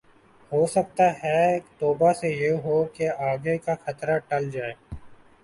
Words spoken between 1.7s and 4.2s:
توبہ سے یہ ہو کہ آگے کا خطرہ